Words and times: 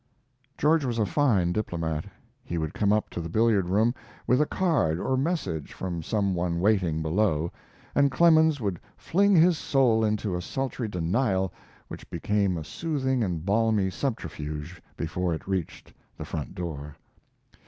George 0.57 0.83
was 0.83 0.97
a 0.97 1.05
fine 1.05 1.51
diplomat. 1.51 2.05
He 2.43 2.57
would 2.57 2.73
come 2.73 2.91
up 2.91 3.11
to 3.11 3.21
the 3.21 3.29
billiard 3.29 3.69
room 3.69 3.93
with 4.25 4.41
a 4.41 4.47
card 4.47 4.99
or 4.99 5.15
message 5.15 5.73
from 5.73 6.01
some 6.01 6.33
one 6.33 6.59
waiting 6.59 7.03
below, 7.03 7.51
and 7.93 8.09
Clemens 8.09 8.59
would 8.59 8.79
fling 8.97 9.35
his 9.35 9.59
soul 9.59 10.03
into 10.03 10.35
a 10.35 10.41
sultry 10.41 10.87
denial 10.87 11.53
which 11.87 12.09
became 12.09 12.57
a 12.57 12.63
soothing 12.63 13.23
and 13.23 13.45
balmy 13.45 13.91
subterfuge 13.91 14.81
before 14.97 15.35
it 15.35 15.47
reached 15.47 15.93
the 16.17 16.25
front 16.25 16.55
door. 16.55 16.95